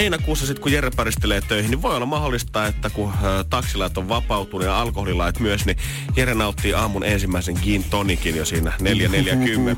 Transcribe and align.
Heinäkuussa 0.00 0.46
sitten 0.46 0.62
kun 0.62 0.72
Jere 0.72 0.90
päristelee 0.96 1.40
töihin, 1.40 1.70
niin 1.70 1.82
voi 1.82 1.96
olla 1.96 2.06
mahdollista, 2.06 2.66
että 2.66 2.90
kun 2.90 3.12
ö, 3.22 3.44
taksilait 3.50 3.98
on 3.98 4.08
vapautunut 4.08 4.66
ja 4.66 4.80
alkoholilait 4.80 5.40
myös, 5.40 5.66
niin 5.66 5.76
Jere 6.16 6.34
nauttii 6.34 6.74
aamun 6.74 7.04
ensimmäisen 7.04 7.56
gin 7.62 7.84
tonikin 7.84 8.36
jo 8.36 8.44
siinä 8.44 8.72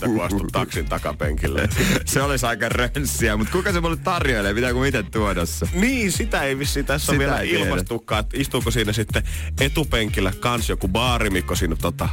4.40, 0.00 0.06
kun 0.06 0.24
astut 0.24 0.52
taksin 0.52 0.86
takapenkille. 0.86 1.68
Se 2.04 2.22
olisi 2.22 2.46
aika 2.46 2.68
rönssiä, 2.68 3.36
mutta 3.36 3.52
kuka 3.52 3.72
se 3.72 3.80
mulle 3.80 3.96
tarjoilee? 3.96 4.54
Pitääkö 4.54 4.86
itse 4.88 5.02
tuoda 5.02 5.46
se? 5.46 5.66
Niin, 5.72 6.12
sitä 6.12 6.42
ei 6.42 6.58
vissi 6.58 6.84
tässä 6.84 7.12
on 7.12 7.16
Sitä 7.16 7.30
vielä 7.30 7.40
ilmastukaan, 7.40 8.20
että 8.20 8.36
istuuko 8.40 8.70
siinä 8.70 8.92
sitten 8.92 9.22
etupenkillä 9.60 10.32
kans 10.40 10.68
joku 10.68 10.88
baarimikko 10.88 11.54
siinä 11.54 11.76
tota, 11.76 12.08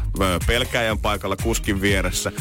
pelkäjän 0.47 0.97
paikalla 0.97 1.35
kuskin 1.35 1.81
vieressä, 1.81 2.31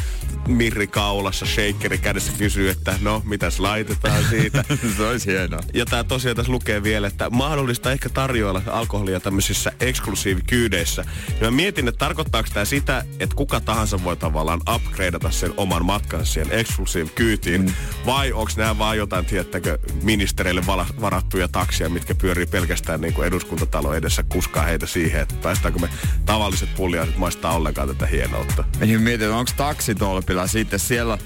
mirri 0.46 0.86
kaulassa, 0.86 1.46
shakeri 1.46 1.98
kädessä 1.98 2.32
kysyy, 2.38 2.70
että 2.70 2.94
no, 3.00 3.22
mitäs 3.24 3.60
laitetaan 3.60 4.24
siitä. 4.30 4.64
se 4.96 5.06
olisi 5.06 5.30
hienoa. 5.30 5.57
Ja 5.74 5.86
tää 5.86 6.04
tosiaan 6.04 6.36
tässä 6.36 6.52
lukee 6.52 6.82
vielä, 6.82 7.06
että 7.06 7.30
mahdollista 7.30 7.92
ehkä 7.92 8.08
tarjoilla 8.08 8.62
alkoholia 8.66 9.20
tämmöisissä 9.20 9.72
eksklusiivikyydeissä. 9.80 11.04
Ja 11.40 11.46
mä 11.46 11.50
mietin, 11.50 11.88
että 11.88 11.98
tarkoittaako 11.98 12.48
tämä 12.52 12.64
sitä, 12.64 13.04
että 13.20 13.36
kuka 13.36 13.60
tahansa 13.60 14.04
voi 14.04 14.16
tavallaan 14.16 14.60
upgradeata 14.74 15.30
sen 15.30 15.52
oman 15.56 15.84
matkansa 15.84 16.32
siihen 16.32 16.52
eksklusiivikyytiin. 16.52 17.62
Mm. 17.62 17.72
Vai 18.06 18.32
onko 18.32 18.52
nämä 18.56 18.78
vaan 18.78 18.98
jotain, 18.98 19.24
tiettäkö, 19.24 19.78
ministereille 20.02 20.66
varattuja 21.00 21.48
taksia, 21.48 21.88
mitkä 21.88 22.14
pyörii 22.14 22.46
pelkästään 22.46 23.00
niin 23.00 23.14
kuin 23.14 23.26
eduskuntatalon 23.26 23.96
edessä 23.96 24.22
kuskaa 24.22 24.62
heitä 24.62 24.86
siihen, 24.86 25.20
että 25.20 25.34
päästäänkö 25.42 25.80
me 25.80 25.88
tavalliset 26.26 26.74
pulliaiset 26.76 27.16
maistaa 27.16 27.54
ollenkaan 27.54 27.88
tätä 27.88 28.06
hienoutta. 28.06 28.64
Niin 28.80 29.00
mietin, 29.00 29.30
onko 29.30 29.52
taksitolpilla 29.56 30.46
sitten 30.46 30.78
siellä, 30.78 31.18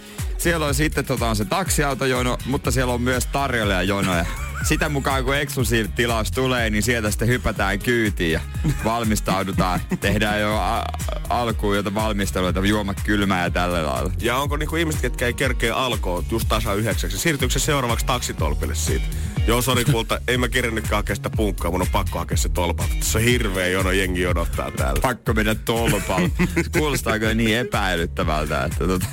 siellä 0.42 0.66
on 0.66 0.74
sitten 0.74 1.04
tota, 1.04 1.28
on 1.28 1.36
se 1.36 1.44
taksiautojono, 1.44 2.38
mutta 2.46 2.70
siellä 2.70 2.92
on 2.92 3.02
myös 3.02 3.26
tarjoilijajonoja. 3.26 4.26
Sitä 4.64 4.88
mukaan 4.88 5.24
kun 5.24 5.36
eksklusiivitilaus 5.36 6.30
tulee, 6.30 6.70
niin 6.70 6.82
sieltä 6.82 7.10
sitten 7.10 7.28
hypätään 7.28 7.78
kyytiin 7.78 8.32
ja 8.32 8.40
valmistaudutaan. 8.84 9.80
Tehdään 10.00 10.40
jo 10.40 10.56
a- 10.56 10.84
alkuun 11.28 11.76
jotain 11.76 11.94
valmisteluita, 11.94 12.60
juomat 12.60 13.00
kylmää 13.04 13.44
ja 13.44 13.50
tällä 13.50 13.86
lailla. 13.86 14.12
Ja 14.20 14.36
onko 14.36 14.56
niinku 14.56 14.76
ihmiset, 14.76 15.00
ketkä 15.00 15.26
ei 15.26 15.34
kerkeä 15.34 15.74
alkoon 15.76 16.24
just 16.30 16.48
tasa 16.48 16.74
yhdeksäksi, 16.74 17.18
siirtyykö 17.18 17.52
se 17.52 17.58
seuraavaksi 17.58 18.06
taksitolpille 18.06 18.74
siitä? 18.74 19.04
Joo, 19.46 19.62
sori 19.62 19.84
kulta, 19.84 20.20
ei 20.28 20.38
mä 20.38 20.48
kirjannytkään 20.48 20.98
hakea 20.98 21.16
sitä 21.16 21.30
punkkaa, 21.30 21.70
mun 21.70 21.80
on 21.80 21.86
pakko 21.92 22.18
hakea 22.18 22.36
se 22.36 22.48
tolpalta. 22.48 22.94
Tässä 22.98 23.18
on 23.18 23.24
hirveä 23.24 23.66
jono, 23.66 23.90
jengi 23.90 24.26
odottaa 24.26 24.70
täällä. 24.70 25.00
Pakko 25.00 25.34
mennä 25.34 25.54
tolpalle. 25.54 26.30
Kuulostaa 26.78 27.18
kyllä 27.18 27.34
niin 27.34 27.58
epäilyttävältä. 27.58 28.64
Että 28.64 28.86
tota. 28.86 29.06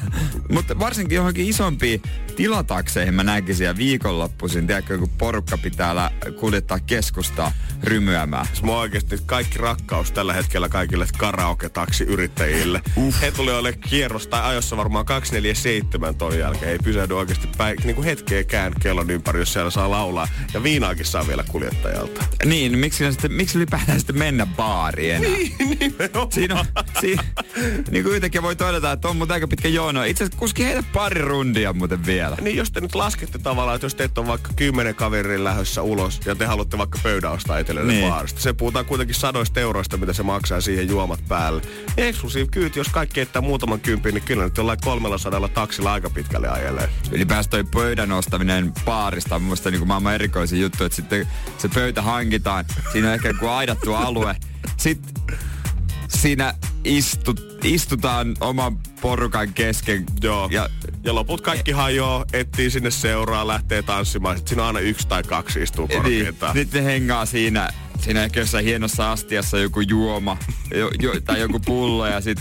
Mutta 0.52 0.80
varsinkin 0.80 1.16
johonkin 1.16 1.48
isompiin 1.48 2.02
tilatakseihin 2.40 3.14
mä 3.14 3.24
näkisin 3.24 3.66
ja 3.66 3.78
viikonloppuisin, 3.78 4.68
tiedätkö, 4.68 4.98
kun 4.98 5.10
porukka 5.10 5.58
pitää 5.58 5.96
lä- 5.96 6.12
kuljettaa 6.40 6.80
keskustaa 6.80 7.52
rymyämään. 7.84 8.46
Mä 8.64 8.72
oon 8.72 8.80
oikeesti 8.80 9.18
kaikki 9.26 9.58
rakkaus 9.58 10.12
tällä 10.12 10.34
hetkellä 10.34 10.70
kaikille 10.70 11.08
karaoke-taksiyrittäjille. 11.18 12.82
Uh. 12.96 13.16
He 13.22 13.32
tuli 13.32 13.52
ole 13.52 13.74
kierros 13.74 14.28
tai 14.28 14.42
ajossa 14.44 14.78
varmaan 14.78 15.06
247 15.06 16.16
ton 16.16 16.40
jälkeen. 16.40 16.72
Ei 16.72 16.78
pysähdy 16.84 17.14
oikeesti 17.14 17.48
päin, 17.58 17.78
niin 17.84 17.96
kuin 17.96 18.06
hetkeäkään 18.06 18.74
kellon 18.82 19.10
ympäri, 19.10 19.40
jos 19.40 19.54
siellä 19.54 19.72
saa 19.72 19.92
laulaa. 19.92 20.28
Ja 20.54 20.64
viinaakin 20.64 21.06
saa 21.06 21.28
vielä 21.28 21.44
kuljettajalta. 21.48 22.26
Niin, 22.46 22.78
miksi, 22.78 23.12
sitten, 23.12 23.32
miksi 23.32 23.58
ylipäätään 23.58 24.00
sitten 24.00 24.18
mennä 24.18 24.46
baariin 24.46 25.16
enää? 25.16 25.30
Niin, 25.32 25.56
Siinä 26.30 26.60
on, 26.60 26.66
si, 27.02 27.18
niin 27.92 28.04
kuin 28.04 28.16
yhtäkkiä 28.16 28.42
voi 28.42 28.56
todeta, 28.56 28.92
että 28.92 29.08
on 29.08 29.18
muuten 29.18 29.34
aika 29.34 29.48
pitkä 29.48 29.68
jono. 29.68 30.04
Itse 30.04 30.24
asiassa 30.24 30.40
kuski 30.40 30.66
heitä 30.66 30.84
pari 30.94 31.22
rundia 31.22 31.74
muuten 31.74 32.06
vielä. 32.06 32.29
Niin 32.42 32.58
jos 32.58 32.72
te 32.72 32.82
nyt 32.82 32.96
laskette 32.96 33.38
tavallaan, 33.38 33.76
että 33.76 33.86
jos 33.86 33.96
teet 33.96 34.18
on 34.18 34.28
vaikka 34.28 34.52
kymmenen 34.56 34.96
kaverin 34.96 35.44
lähdössä 35.44 35.82
ulos 35.82 36.20
ja 36.26 36.36
te 36.36 36.46
haluatte 36.46 36.78
vaikka 36.78 37.00
pöydän 37.04 37.32
ostaa 37.32 37.58
itsellenne 37.58 37.94
Niin. 37.94 38.10
baarista. 38.10 38.42
Se 38.42 38.54
puhutaan 38.54 38.86
kuitenkin 38.86 39.16
sadoista 39.16 39.60
euroista, 39.60 39.98
mitä 39.98 40.14
se 40.14 40.24
maksaa 40.24 40.62
siihen 40.62 40.88
juomat 40.88 41.20
päälle. 41.28 41.62
Eksklusiiv 41.98 42.48
kyyti, 42.52 42.80
jos 42.80 42.90
kaikki 42.90 43.20
eittää 43.20 43.42
muutaman 43.42 43.80
kympin, 43.80 44.14
niin 44.14 44.24
kyllä 44.24 44.44
nyt 44.44 44.58
jollain 44.58 44.80
300 44.84 45.48
taksilla 45.48 45.94
aika 45.94 46.10
pitkälle 46.10 46.48
ajelee. 46.48 46.90
Ylipäänsä 47.12 47.50
toi 47.50 47.64
pöydän 47.64 48.12
ostaminen 48.12 48.74
baarista 48.86 49.36
on 49.36 49.42
mun 49.42 49.48
mielestä 49.48 49.72
niin 49.72 49.80
kuin 49.80 49.88
maailman 49.88 50.16
erikoisin 50.16 50.62
juttu, 50.62 50.84
että 50.84 50.96
sitten 50.96 51.28
se 51.58 51.68
pöytä 51.68 52.02
hankitaan. 52.02 52.66
Siinä 52.92 53.08
on 53.08 53.14
ehkä 53.14 53.28
joku 53.28 53.48
aidattu 53.48 53.94
alue. 53.94 54.36
Sitten 54.78 55.14
siinä 56.08 56.54
istut, 56.84 57.58
istutaan 57.64 58.36
oman 58.42 58.78
porukan 59.02 59.54
kesken. 59.54 60.06
Joo. 60.22 60.50
Ja 60.52 60.70
Ja 61.10 61.16
loput 61.16 61.42
kaikki 61.42 61.72
hajoaa, 61.72 62.26
etsii 62.34 62.70
sinne 62.70 62.92
seuraa, 62.92 63.48
lähtee 63.48 63.82
tanssimaan. 63.82 64.38
Sitten 64.38 64.50
siinä 64.50 64.62
on 64.62 64.68
aina 64.68 64.80
yksi 64.80 65.08
tai 65.08 65.24
kaksi 65.24 65.62
istuu 65.62 65.88
niin, 65.88 66.02
korkeintaan. 66.02 66.56
nyt 66.56 66.74
ne 66.74 66.84
hengaa 66.84 67.26
siinä, 67.26 67.70
siinä 68.00 68.24
ehkä 68.24 68.40
jossain 68.40 68.66
hienossa 68.66 69.12
astiassa 69.12 69.60
joku 69.60 69.82
juoma 69.82 70.38
jo, 70.76 70.92
jo, 71.02 71.22
tai 71.22 71.40
joku 71.40 71.60
pullo 71.60 72.08
ja 72.08 72.22
sit 72.22 72.38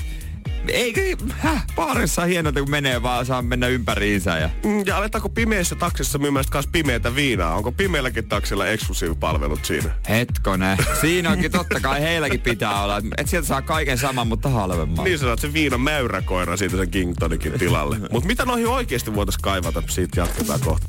Eikö, 0.69 1.01
häh, 1.39 1.65
baarissa 1.77 2.23
on 2.23 2.29
hienoa, 2.29 2.53
kun 2.53 2.71
menee 2.71 3.03
vaan 3.03 3.27
saa 3.27 3.43
mennä 3.43 3.67
ympäriinsä 3.67 4.39
ja 4.39 4.51
Mm, 4.65 4.83
Ja 4.87 4.97
aletaanko 4.97 5.29
pimeässä 5.29 5.75
taksissa 5.75 6.19
myymään 6.19 6.45
kanssa 6.51 6.71
pimeätä 6.73 7.15
viinaa? 7.15 7.55
Onko 7.55 7.73
pimeälläkin 7.73 8.29
taksilla 8.29 8.67
eksklusiivipalvelut 8.67 9.65
siinä? 9.65 9.91
Hetkone. 10.09 10.77
Siinä 11.01 11.31
onkin 11.31 11.53
totta 11.53 11.81
kai 11.81 12.01
heilläkin 12.03 12.41
pitää 12.41 12.83
olla. 12.85 13.03
Et 13.19 13.29
sieltä 13.29 13.49
saa 13.49 13.63
kaiken 13.63 13.99
saman, 13.99 14.27
mutta 14.27 14.49
halvemman. 14.49 15.05
Niin 15.05 15.19
sanot 15.19 15.39
se 15.41 15.53
viina 15.53 15.79
mäyräkoira 15.79 16.57
siitä 16.57 16.77
sen 16.77 16.91
King 16.91 17.15
Tonikin 17.19 17.53
tilalle. 17.59 17.97
Mutta 18.13 18.27
mitä 18.27 18.45
noihin 18.45 18.69
oikeasti 18.69 19.15
voitaisiin 19.15 19.43
kaivata? 19.43 19.83
Siitä 19.89 20.21
jatketaan 20.21 20.61
kohta. 20.61 20.87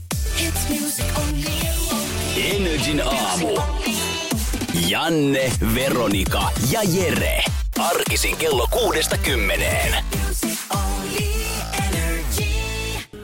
Energin 2.37 3.01
aamu. 3.05 3.57
Janne, 4.87 5.51
Veronika 5.75 6.51
ja 6.71 6.79
Jere. 6.83 7.43
Arkisin 7.79 8.37
kello 8.37 8.67
kuudesta 8.71 9.17
kymmeneen. 9.17 10.03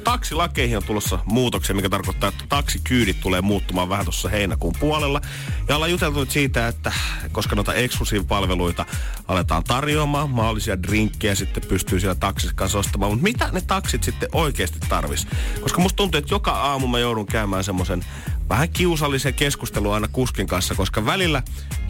Taksilakeihin 0.04 0.78
on 0.78 0.84
tulossa 0.84 1.20
muutoksia, 1.26 1.76
mikä 1.76 1.90
tarkoittaa, 1.90 2.30
että 2.30 2.44
taksikyydit 2.50 3.20
tulee 3.22 3.42
muuttumaan 3.42 3.90
vähän 3.90 4.06
tuossa 4.06 4.30
heinäkuun 4.30 4.76
puolella. 4.80 5.22
Ja 5.70 5.76
ollaan 5.76 5.92
juteltu 5.92 6.20
nyt 6.20 6.32
siitä, 6.32 6.68
että 6.68 6.92
koska 7.32 7.56
noita 7.56 7.74
eksklusiivipalveluita 7.74 8.86
aletaan 9.28 9.64
tarjoamaan, 9.64 10.30
mahdollisia 10.30 10.84
drinkkejä 10.84 11.36
sitten 11.36 11.64
pystyy 11.70 12.00
siellä 12.00 12.16
taksissa 12.16 12.56
kanssa 12.56 12.80
ostamaan. 12.80 13.12
Mutta 13.12 13.24
mitä 13.24 13.50
ne 13.52 13.62
taksit 13.62 14.04
sitten 14.04 14.30
oikeasti 14.32 14.80
tarvis? 14.90 15.28
Koska 15.62 15.82
musta 15.82 15.96
tuntuu, 15.96 16.20
että 16.20 16.34
joka 16.34 16.52
aamu 16.52 16.88
mä 16.88 17.00
joudun 17.00 17.26
käymään 17.26 17.64
semmoisen 17.64 18.06
vähän 18.50 18.70
kiusallisen 18.70 19.34
keskustelun 19.34 19.94
aina 19.94 20.08
kuskin 20.08 20.48
kanssa, 20.48 20.76
koska 20.76 21.06
välillä 21.06 21.44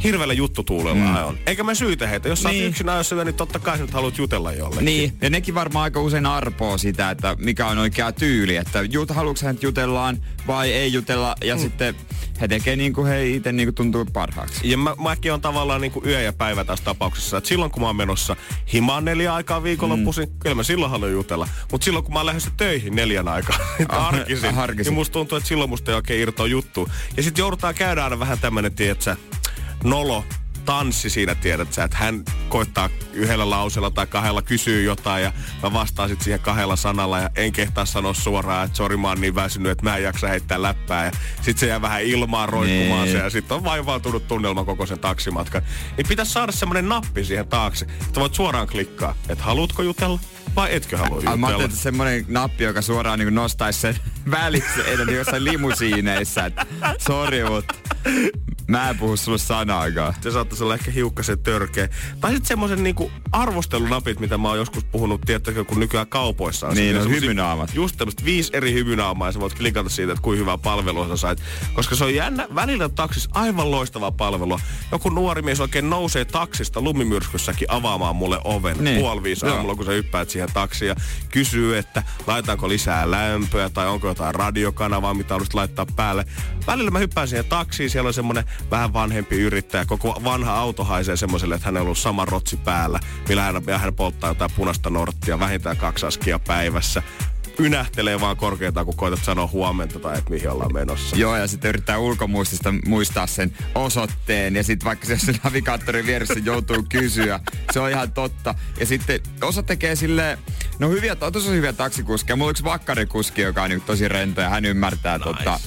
hirveällä 0.03 0.33
juttutuulella 0.33 0.95
mm. 1.21 1.25
on. 1.25 1.37
Eikä 1.45 1.63
mä 1.63 1.75
syytä 1.75 2.07
heitä. 2.07 2.29
Jos 2.29 2.41
sä 2.43 2.49
Niin. 2.49 2.63
oot 2.63 2.69
yksin 2.69 2.89
ajossa 2.89 3.15
yö, 3.15 3.23
niin 3.25 3.35
totta 3.35 3.59
kai 3.59 3.77
sä 3.77 3.83
nyt 3.83 3.91
haluat 3.93 4.17
jutella 4.17 4.53
jollekin. 4.53 4.85
Niin, 4.85 5.13
ja 5.21 5.29
nekin 5.29 5.55
varmaan 5.55 5.83
aika 5.83 6.01
usein 6.01 6.25
arpoo 6.25 6.77
sitä, 6.77 7.09
että 7.11 7.35
mikä 7.39 7.67
on 7.67 7.77
oikea 7.77 8.11
tyyli, 8.11 8.55
että 8.55 8.81
jut, 8.81 9.09
haluatko 9.09 9.45
hän 9.45 9.57
jutellaan 9.61 10.17
vai 10.47 10.71
ei 10.73 10.93
jutella, 10.93 11.35
ja 11.43 11.55
mm. 11.55 11.61
sitten 11.61 11.95
he 12.41 12.47
tekee 12.47 12.75
niin 12.75 12.93
kuin 12.93 13.07
he 13.07 13.27
itse 13.29 13.51
niin 13.51 13.67
kuin 13.67 13.75
tuntuu 13.75 14.05
parhaaksi. 14.13 14.69
Ja 14.71 14.77
mä, 14.77 14.95
mäkin 15.03 15.33
on 15.33 15.41
tavallaan 15.41 15.81
niin 15.81 15.91
kuin 15.91 16.05
yö 16.07 16.21
ja 16.21 16.33
päivä 16.33 16.63
tässä 16.65 16.85
tapauksessa. 16.85 17.37
Että 17.37 17.47
silloin 17.47 17.71
kun 17.71 17.81
mä 17.81 17.87
oon 17.87 17.95
menossa 17.95 18.35
himaan 18.73 19.05
neljä 19.05 19.33
aikaa 19.33 19.63
viikonloppuisin, 19.63 20.29
mm. 20.29 20.35
kyllä 20.39 20.55
mä 20.55 20.63
silloin 20.63 20.91
haluan 20.91 21.11
jutella. 21.11 21.47
Mutta 21.71 21.85
silloin 21.85 22.05
kun 22.05 22.13
mä 22.13 22.19
oon 22.19 22.25
lähdössä 22.25 22.51
töihin 22.57 22.95
neljän 22.95 23.27
aikaa 23.27 23.57
Ah, 23.89 24.07
arkisin, 24.07 24.57
arkisin. 24.57 24.89
niin 24.91 24.93
musta 24.99 25.13
tuntuu, 25.13 25.37
että 25.37 25.47
silloin 25.47 25.69
musta 25.69 25.91
ei 25.91 25.95
oikein 25.95 26.21
irtoa 26.21 26.44
juttu. 26.45 26.89
Ja 27.17 27.23
sitten 27.23 27.41
joudutaan 27.43 27.75
käydä 27.75 28.03
aina 28.03 28.19
vähän 28.19 28.39
tämmönen, 28.39 28.75
tietsä, 28.75 29.17
nolo 29.83 30.23
tanssi 30.65 31.09
siinä, 31.09 31.35
tiedät 31.35 31.73
sä, 31.73 31.83
että 31.83 31.97
hän 31.97 32.23
koittaa 32.49 32.89
yhdellä 33.13 33.49
lauseella 33.49 33.91
tai 33.91 34.07
kahdella 34.07 34.41
kysyy 34.41 34.83
jotain 34.83 35.23
ja 35.23 35.31
mä 35.63 35.73
vastaan 35.73 36.09
sit 36.09 36.21
siihen 36.21 36.39
kahdella 36.39 36.75
sanalla 36.75 37.19
ja 37.19 37.29
en 37.35 37.51
kehtaa 37.51 37.85
sanoa 37.85 38.13
suoraan, 38.13 38.65
että 38.65 38.77
sori 38.77 38.97
mä 38.97 39.07
oon 39.07 39.21
niin 39.21 39.35
väsynyt, 39.35 39.71
että 39.71 39.83
mä 39.83 39.97
en 39.97 40.03
jaksa 40.03 40.27
heittää 40.27 40.61
läppää 40.61 41.05
ja 41.05 41.11
sit 41.41 41.57
se 41.57 41.67
jää 41.67 41.81
vähän 41.81 42.03
ilmaan 42.03 42.49
roikkumaan 42.49 43.03
Niin. 43.03 43.11
se 43.11 43.23
ja 43.23 43.29
sit 43.29 43.51
on 43.51 43.63
vaivautunut 43.63 44.27
tunnelma 44.27 44.65
koko 44.65 44.85
sen 44.85 44.99
taksimatkan. 44.99 45.61
Niin 45.97 46.07
pitäisi 46.07 46.31
saada 46.31 46.51
semmonen 46.51 46.89
nappi 46.89 47.25
siihen 47.25 47.47
taakse, 47.47 47.85
että 47.85 48.19
voit 48.19 48.33
suoraan 48.33 48.67
klikkaa, 48.67 49.15
että 49.29 49.43
haluatko 49.43 49.81
jutella 49.81 50.19
vai 50.55 50.75
etkö 50.75 50.97
halua 50.97 51.17
Ai, 51.17 51.23
mä 51.23 51.29
jutella. 51.31 51.47
ajattelin, 51.47 51.65
että 51.71 51.83
semmonen 51.83 52.25
nappi, 52.27 52.63
joka 52.63 52.81
suoraan 52.81 53.19
niin 53.19 53.35
nostaisi 53.35 53.79
sen 53.79 53.95
välissä, 54.31 54.83
niin 55.05 55.15
jossain 55.15 55.43
limusiineissa, 55.43 56.45
että 56.45 56.65
sori, 56.99 57.43
mutta 57.49 57.75
mä 58.67 58.89
en 58.89 58.97
puhu 58.97 59.17
sulle 59.17 59.37
sanaakaan. 59.37 60.13
se 60.21 60.31
saattaisi 60.31 60.63
olla 60.63 60.73
ehkä 60.73 60.91
hiukkasen 60.91 61.39
törkeä. 61.39 61.89
Tai 62.21 62.31
sitten 62.31 62.47
semmoisen 62.47 62.83
niinku 62.83 63.11
arvostelunapit, 63.31 64.19
mitä 64.19 64.37
mä 64.37 64.47
oon 64.47 64.57
joskus 64.57 64.83
puhunut, 64.83 65.21
tiettäkö, 65.21 65.63
kun 65.65 65.79
nykyään 65.79 66.07
kaupoissa 66.07 66.67
on. 66.67 66.75
Niin, 66.75 66.97
on 67.01 67.09
hymynaamat. 67.09 67.73
Just 67.75 67.97
tämmöistä 67.97 68.25
viisi 68.25 68.49
eri 68.53 68.73
hymynaamaa 68.73 69.27
ja 69.27 69.31
sä 69.31 69.39
voit 69.39 69.53
klikata 69.53 69.89
siitä, 69.89 70.11
että 70.11 70.21
kuinka 70.21 70.39
hyvää 70.39 70.57
palvelua 70.57 71.07
sä 71.07 71.17
sait. 71.17 71.39
Koska 71.73 71.95
se 71.95 72.03
on 72.03 72.15
jännä, 72.15 72.47
välillä 72.55 72.89
taksissa 72.89 73.29
aivan 73.33 73.71
loistavaa 73.71 74.11
palvelua. 74.11 74.59
Joku 74.91 75.09
nuori 75.09 75.41
mies 75.41 75.59
oikein 75.61 75.89
nousee 75.89 76.25
taksista 76.25 76.81
lumimyrskyssäkin 76.81 77.71
avaamaan 77.71 78.15
mulle 78.15 78.39
oven 78.43 78.77
Niin. 78.79 78.99
puoli 78.99 79.23
viisi 79.23 79.45
Joo. 79.45 79.55
aamulla, 79.55 79.75
kun 79.75 79.85
sä 79.85 79.91
hyppäät 79.91 80.29
siihen 80.29 80.49
taksiin 80.53 80.89
ja 80.89 80.95
kysyy, 81.29 81.77
että 81.77 82.03
laitaanko 82.27 82.69
lisää 82.69 83.11
lämpöä 83.11 83.69
tai 83.69 83.87
onko 83.87 84.07
jotain 84.07 84.35
radiokanavaa, 84.35 85.13
mitä 85.13 85.33
haluaisit 85.33 85.53
laittaa 85.53 85.85
päälle. 85.95 86.25
Välillä 86.67 86.91
mä 86.91 86.99
hyppään 86.99 87.27
siihen 87.27 87.45
taksiin, 87.45 87.89
siellä 87.89 88.07
on 88.07 88.13
semmonen 88.13 88.43
vähän 88.71 88.93
vanhempi 88.93 89.39
yrittäjä. 89.39 89.85
Koko 89.85 90.21
vanha 90.23 90.57
auto 90.57 90.83
haisee 90.83 91.17
semmoiselle, 91.17 91.55
että 91.55 91.65
hänellä 91.65 91.81
on 91.81 91.85
ollut 91.85 91.97
sama 91.97 92.25
rotsi 92.25 92.57
päällä, 92.57 92.99
millä 93.29 93.41
hän, 93.41 93.63
hän 93.77 93.93
polttaa 93.93 94.29
jotain 94.29 94.51
punaista 94.55 94.89
norttia 94.89 95.39
vähintään 95.39 95.77
kaksi 95.77 96.05
askia 96.05 96.39
päivässä. 96.39 97.03
Ynähtelee 97.59 98.19
vaan 98.19 98.37
korkeintaan, 98.37 98.85
kun 98.85 98.95
koetat 98.95 99.23
sanoa 99.23 99.47
huomenta 99.47 99.99
tai 99.99 100.17
että 100.17 100.29
mihin 100.29 100.49
ollaan 100.49 100.73
menossa. 100.73 101.15
Joo, 101.15 101.37
ja 101.37 101.47
sitten 101.47 101.69
yrittää 101.69 101.97
ulkomuistista 101.97 102.73
muistaa 102.85 103.27
sen 103.27 103.53
osoitteen, 103.75 104.55
ja 104.55 104.63
sitten 104.63 104.85
vaikka 104.85 105.05
se 105.05 105.17
navigaattorin 105.43 106.05
vieressä 106.05 106.39
joutuu 106.43 106.85
kysyä, 106.89 107.39
se 107.71 107.79
on 107.79 107.89
ihan 107.89 108.11
totta. 108.11 108.55
Ja 108.79 108.85
sitten 108.85 109.19
osa 109.41 109.63
tekee 109.63 109.95
sille, 109.95 110.37
no 110.79 110.89
hyviä, 110.89 111.15
tosi 111.15 111.49
hyviä 111.49 111.73
taksikuskeja. 111.73 112.35
Mulla 112.35 112.47
on 112.47 112.51
yksi 112.51 112.63
vakkarikuski, 112.63 113.41
joka 113.41 113.63
on 113.63 113.69
nyt 113.69 113.85
tosi 113.85 114.07
rento, 114.07 114.41
ja 114.41 114.49
hän 114.49 114.65
ymmärtää, 114.65 115.17
nice. 115.17 115.29
tota, 115.29 115.59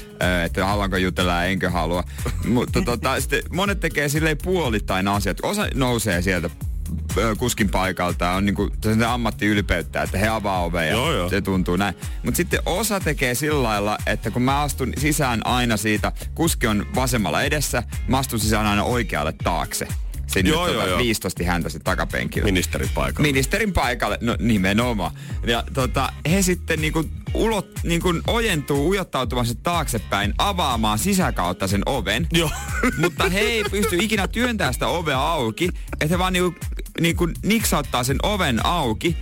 että 0.44 0.66
haluanko 0.66 0.96
jutella 0.96 1.32
ja 1.32 1.44
enkö 1.44 1.70
halua. 1.70 2.04
Mutta 2.44 2.82
tota, 2.82 3.20
sitten 3.20 3.42
monet 3.50 3.80
tekee 3.80 4.08
silleen 4.08 4.38
puolittain 4.42 5.08
asiat. 5.08 5.38
Osa 5.42 5.68
nousee 5.74 6.22
sieltä 6.22 6.50
kuskin 7.38 7.68
paikalta 7.70 8.24
ja 8.24 8.30
on 8.30 8.46
niinku 8.46 8.70
se 8.82 9.04
ammattiylpeyttä, 9.04 10.02
että 10.02 10.18
he 10.18 10.28
avaa 10.28 10.64
oven 10.64 10.88
ja 10.88 10.92
Joo, 10.94 11.12
joo. 11.12 11.28
se 11.28 11.40
tuntuu 11.40 11.76
näin. 11.76 11.94
Mutta 12.24 12.36
sitten 12.36 12.60
osa 12.66 13.00
tekee 13.00 13.34
sillä 13.34 13.62
lailla, 13.62 13.98
että 14.06 14.30
kun 14.30 14.42
mä 14.42 14.60
astun 14.60 14.92
sisään 14.98 15.46
aina 15.46 15.76
siitä, 15.76 16.12
kuski 16.34 16.66
on 16.66 16.86
vasemmalla 16.94 17.42
edessä, 17.42 17.82
mä 18.08 18.18
astun 18.18 18.40
sisään 18.40 18.66
aina 18.66 18.84
oikealle 18.84 19.34
taakse. 19.44 19.88
Sinne 20.28 20.50
Joo, 20.50 20.66
tota, 20.66 20.78
joo, 20.78 20.86
joo. 20.86 20.98
viistosti 20.98 21.44
häntä 21.44 21.68
sitten 21.68 21.84
takapenkillä. 21.84 22.44
Ministerin 22.44 22.88
paikalla. 22.94 23.26
Ministerin 23.26 23.72
paikalle, 23.72 24.18
no 24.20 24.36
nimenomaan. 24.38 25.12
Ja 25.46 25.64
tota, 25.74 26.12
he 26.30 26.42
sitten 26.42 26.80
niinku, 26.80 27.04
ulot, 27.34 27.70
niinku 27.82 28.14
ojentuu 28.26 28.88
ujottautumassa 28.88 29.54
taaksepäin 29.54 30.34
avaamaan 30.38 30.98
sisäkautta 30.98 31.66
sen 31.66 31.82
oven. 31.86 32.26
Joo. 32.32 32.50
Mutta 33.02 33.28
he 33.28 33.40
ei 33.40 33.64
pysty 33.70 33.96
ikinä 34.00 34.28
työntämään 34.28 34.74
sitä 34.74 34.88
ovea 34.88 35.20
auki, 35.32 35.68
että 35.92 36.14
he 36.14 36.18
vaan 36.18 36.32
niinku, 36.32 36.54
niinku 37.00 37.28
niksauttaa 37.42 38.04
sen 38.04 38.18
oven 38.22 38.66
auki. 38.66 39.16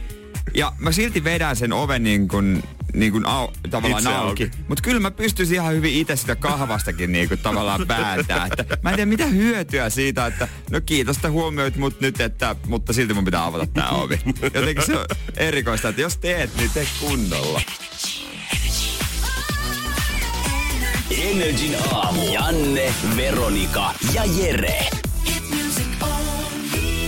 Ja 0.55 0.73
mä 0.79 0.93
silti 0.93 1.25
vedän 1.25 1.56
sen 1.56 1.73
oven 1.73 2.03
niin 2.03 2.29
kuin, 2.29 2.62
niin 2.96 3.12
kuin 3.12 3.26
au, 3.26 3.48
tavallaan 3.70 4.02
Itse 4.02 4.14
auki. 4.14 4.44
auki. 4.44 4.56
Mutta 4.69 4.82
kyllä 4.82 5.00
mä 5.00 5.10
pystyisin 5.10 5.54
ihan 5.54 5.75
hyvin 5.75 5.94
itse 5.94 6.16
sitä 6.16 6.37
kahvastakin 6.37 7.12
niin 7.12 7.28
kuin 7.28 7.38
tavallaan 7.38 7.87
pääntää. 7.87 8.48
Että 8.58 8.78
mä 8.82 8.90
en 8.90 8.96
tiedä 8.96 9.08
mitä 9.08 9.26
hyötyä 9.26 9.90
siitä, 9.90 10.26
että 10.26 10.48
no 10.70 10.81
kiitos, 10.81 11.16
että 11.16 11.31
huomioit 11.31 11.76
mut 11.76 12.00
nyt, 12.00 12.20
että, 12.20 12.56
mutta 12.66 12.93
silti 12.93 13.14
mun 13.14 13.25
pitää 13.25 13.44
avata 13.44 13.66
tää 13.66 13.90
ovi. 13.90 14.20
Jotenkin 14.54 14.87
se 14.87 14.98
on 14.98 15.06
erikoista, 15.37 15.88
että 15.88 16.02
jos 16.02 16.16
teet, 16.19 16.56
niin 16.56 16.70
tee 16.75 16.87
kunnolla. 17.00 17.62
Energin 21.10 21.76
aamu. 21.93 22.32
Janne, 22.32 22.94
Veronika 23.16 23.94
ja 24.14 24.25
Jere. 24.25 24.87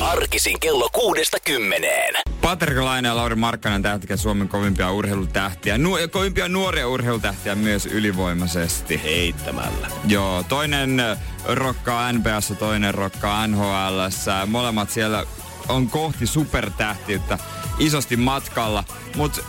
Arkisin 0.00 0.60
kello 0.60 0.88
kuudesta 0.92 1.36
kymmeneen. 1.44 2.14
Patrik 2.48 2.78
Laine 2.78 3.08
ja 3.08 3.16
Lauri 3.16 3.36
Markkanen 3.36 3.82
tähtikä 3.82 4.16
Suomen 4.16 4.48
kovimpia 4.48 4.92
urheilutähtiä. 4.92 5.78
Nu- 5.78 5.96
kovimpia 6.10 6.48
nuoria 6.48 6.88
urheilutähtiä 6.88 7.54
myös 7.54 7.86
ylivoimaisesti. 7.86 9.00
Heittämällä. 9.02 9.88
Joo, 10.06 10.42
toinen 10.42 11.02
rokkaa 11.46 12.12
NBAssa, 12.12 12.54
toinen 12.54 12.94
rokkaa 12.94 13.46
NHL. 13.46 14.00
Molemmat 14.46 14.90
siellä 14.90 15.24
on 15.68 15.90
kohti 15.90 16.26
supertähtiyttä 16.26 17.38
isosti 17.78 18.16
matkalla, 18.16 18.84
mutta 19.16 19.40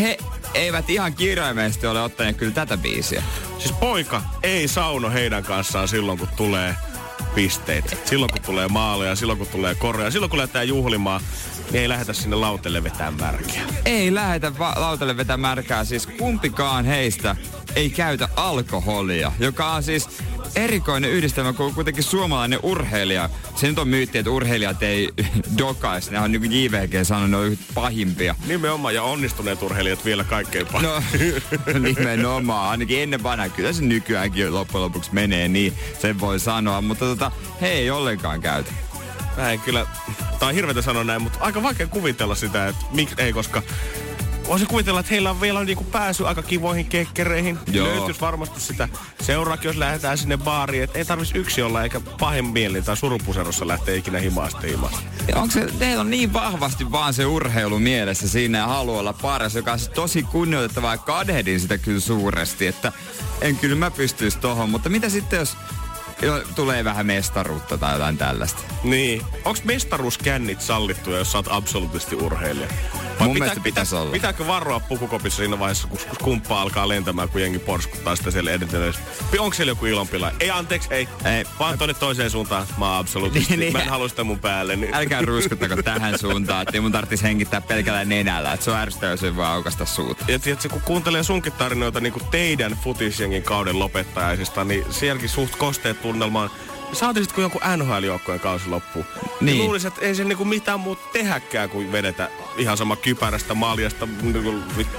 he 0.00 0.18
eivät 0.54 0.90
ihan 0.90 1.14
kirjaimellisesti 1.14 1.86
ole 1.86 2.02
ottaneet 2.02 2.36
kyllä 2.36 2.52
tätä 2.52 2.76
biisiä. 2.76 3.22
Siis 3.58 3.72
poika 3.72 4.22
ei 4.42 4.68
sauno 4.68 5.10
heidän 5.10 5.44
kanssaan 5.44 5.88
silloin, 5.88 6.18
kun 6.18 6.28
tulee 6.36 6.76
pisteitä. 7.34 7.96
Silloin, 8.04 8.32
kun 8.32 8.42
tulee 8.42 8.68
maaleja, 8.68 9.16
silloin, 9.16 9.38
kun 9.38 9.48
tulee 9.48 9.74
koreja, 9.74 10.10
silloin, 10.10 10.30
kun 10.30 10.38
lähdetään 10.38 10.68
juhlimaan, 10.68 11.20
niin 11.70 11.80
ei 11.82 11.88
lähdetä 11.88 12.12
sinne 12.12 12.36
lautelle 12.36 12.84
vetään 12.84 13.14
märkiä. 13.20 13.62
Ei 13.84 14.14
lähetä 14.14 14.58
va- 14.58 14.74
lautalle 14.76 15.16
vetää 15.16 15.36
märkää, 15.36 15.84
siis 15.84 16.06
kumpikaan 16.06 16.84
heistä 16.84 17.36
ei 17.76 17.90
käytä 17.90 18.28
alkoholia, 18.36 19.32
joka 19.38 19.72
on 19.72 19.82
siis 19.82 20.08
erikoinen 20.56 21.10
yhdistelmä, 21.10 21.52
kun 21.52 21.66
on 21.66 21.74
kuitenkin 21.74 22.04
suomalainen 22.04 22.58
urheilija. 22.62 23.30
Se 23.56 23.66
nyt 23.66 23.78
on 23.78 23.88
myytti, 23.88 24.18
että 24.18 24.30
urheilijat 24.30 24.82
ei 24.82 25.08
dokais. 25.58 26.10
Ne 26.10 26.20
on 26.20 26.32
niin 26.32 26.40
kuin 26.42 26.64
JVG 26.64 26.92
sanonut, 27.06 27.30
ne 27.30 27.36
on 27.36 27.46
yhtä 27.46 27.64
pahimpia. 27.74 28.34
Nimenomaan, 28.46 28.94
ja 28.94 29.02
onnistuneet 29.02 29.62
urheilijat 29.62 30.04
vielä 30.04 30.24
kaikkein 30.24 30.66
pahin. 30.66 30.88
No, 30.88 31.02
nimenomaan. 31.98 32.70
Ainakin 32.70 33.02
ennen 33.02 33.22
vanhaa. 33.22 33.48
Kyllä 33.48 33.72
se 33.72 33.82
nykyäänkin 33.82 34.54
loppujen 34.54 34.82
lopuksi 34.84 35.14
menee 35.14 35.48
niin, 35.48 35.72
sen 36.02 36.20
voi 36.20 36.40
sanoa. 36.40 36.80
Mutta 36.80 37.04
tota, 37.04 37.32
he 37.60 37.68
ei 37.68 37.90
ollenkaan 37.90 38.40
käytä. 38.40 38.72
Mä 39.36 39.50
en 39.50 39.60
kyllä, 39.60 39.86
tää 40.38 40.48
on 40.48 40.54
hirveätä 40.54 40.82
sanoa 40.82 41.04
näin, 41.04 41.22
mutta 41.22 41.38
aika 41.40 41.62
vaikea 41.62 41.86
kuvitella 41.86 42.34
sitä, 42.34 42.68
että 42.68 42.84
miksi 42.92 43.14
ei, 43.18 43.32
koska 43.32 43.62
voisin 44.48 44.68
kuvitella, 44.68 45.00
että 45.00 45.10
heillä 45.10 45.30
on 45.30 45.40
vielä 45.40 45.64
niinku 45.64 45.84
pääsy 45.84 46.26
aika 46.26 46.42
kivoihin 46.42 46.86
kekkereihin. 46.86 47.58
Joo. 47.72 47.86
Löytyisi 47.86 48.20
varmasti 48.20 48.60
sitä 48.60 48.88
seuraakin, 49.22 49.68
jos 49.68 49.76
lähdetään 49.76 50.18
sinne 50.18 50.36
baariin, 50.36 50.84
että 50.84 50.98
ei 50.98 51.04
tarvitsisi 51.04 51.38
yksi 51.38 51.62
olla, 51.62 51.82
eikä 51.82 52.00
pahin 52.00 52.44
mieli 52.44 52.82
tai 52.82 52.96
surupuserossa 52.96 53.68
lähteä 53.68 53.94
ikinä 53.94 54.18
himaasta. 54.18 54.66
Ja 54.66 55.36
onko 55.36 55.50
se, 55.50 55.66
teillä 55.78 56.00
on 56.00 56.10
niin 56.10 56.32
vahvasti 56.32 56.92
vaan 56.92 57.14
se 57.14 57.26
urheilu 57.26 57.78
mielessä 57.78 58.28
siinä 58.28 58.58
ja 58.58 58.66
haluaa 58.66 59.00
olla 59.00 59.12
paras, 59.12 59.54
joka 59.54 59.72
on 59.72 59.78
siis 59.78 59.90
tosi 59.90 60.22
kunnioitettavaa 60.22 60.94
ja 60.94 60.98
kadehdin 60.98 61.60
sitä 61.60 61.78
kyllä 61.78 62.00
suuresti, 62.00 62.66
että 62.66 62.92
en 63.40 63.56
kyllä 63.56 63.76
mä 63.76 63.90
pystyisi 63.90 64.38
tohon, 64.38 64.70
mutta 64.70 64.88
mitä 64.88 65.08
sitten 65.08 65.38
jos 65.38 65.56
jo, 66.22 66.42
tulee 66.54 66.84
vähän 66.84 67.06
mestaruutta 67.06 67.78
tai 67.78 67.92
jotain 67.92 68.18
tällaista? 68.18 68.62
Niin. 68.84 69.22
Onko 69.44 69.60
mestaruuskännit 69.64 70.60
sallittuja, 70.60 71.18
jos 71.18 71.32
sä 71.32 71.38
oot 71.38 71.46
absoluuttisesti 71.50 72.16
urheilija? 72.16 72.68
Mun 73.20 73.32
mielestä 73.38 73.60
pitäisi 73.60 73.94
olla. 73.94 74.12
Pitääkö 74.12 74.46
varoa 74.46 74.80
pukukopissa 74.80 75.36
siinä 75.36 75.58
vaiheessa, 75.58 75.88
kun 75.88 75.98
kun 76.08 76.16
kumppa 76.22 76.60
alkaa 76.60 76.88
lentämään, 76.88 77.28
kun 77.28 77.40
jengi 77.40 77.58
porskuttaa 77.58 78.16
sitä 78.16 78.30
siellä 78.30 78.50
edelleen? 78.50 78.94
Onko 79.38 79.54
siellä 79.54 79.70
joku 79.70 79.86
ilonpila? 79.86 80.32
Ei 80.40 80.50
anteeksi, 80.50 80.88
ei. 80.94 81.08
Ei. 81.24 81.44
Vaan 81.58 81.78
tonne 81.78 81.94
toiseen 81.94 82.30
suuntaan. 82.30 82.66
Mä 82.78 82.90
oon 82.90 82.98
absoluuttisesti. 82.98 83.56
Niin, 83.56 83.60
niin. 83.60 83.72
Mä 83.72 83.82
en 83.82 83.88
halua 83.88 84.08
sitä 84.08 84.24
mun 84.24 84.38
päälle. 84.38 84.76
Niin. 84.76 84.94
Älkää 84.94 85.22
ruiskuttako 85.22 85.82
tähän 85.82 86.18
suuntaan, 86.18 86.62
että 86.62 86.80
mun 86.80 86.92
tarvitsisi 86.92 87.22
hengittää 87.22 87.60
pelkällä 87.60 88.04
nenällä, 88.04 88.52
että 88.52 88.64
se 88.64 88.70
on 88.70 88.76
ärsyttävää, 88.76 89.12
jos 89.12 89.24
ei 89.24 89.36
vaan 89.36 89.52
aukasta 89.52 89.84
suuta. 89.84 90.24
Ja 90.28 90.38
tiedätkö, 90.38 90.68
kun 90.68 90.80
kuuntelee 90.80 91.22
sunkin 91.22 91.52
tarinoita 91.52 92.00
niin 92.00 92.12
kuin 92.12 92.24
teidän 92.30 92.78
futisjengin 92.84 93.42
kauden 93.42 93.78
lopettajaisista, 93.78 94.64
niin 94.64 94.84
sielläkin 94.90 95.28
suht 95.28 95.56
kosteet 95.56 96.02
tunnelmaan. 96.02 96.50
Saati 96.94 97.20
sitten, 97.20 97.34
kun 97.34 97.42
jonkun 97.42 97.60
NHL-joukkojen 97.76 98.40
kausi 98.40 98.68
loppuu. 98.68 99.06
Niin. 99.14 99.46
Niin. 99.46 99.58
Luulisin, 99.58 99.88
että 99.88 100.00
ei 100.00 100.14
se 100.14 100.24
niinku 100.24 100.44
mitään 100.44 100.80
muuta 100.80 101.02
tehäkään 101.12 101.70
kuin 101.70 101.92
vedetä 101.92 102.30
ihan 102.56 102.76
sama 102.76 102.96
kypärästä, 102.96 103.54
maljasta, 103.54 104.08
niinku 104.22 104.54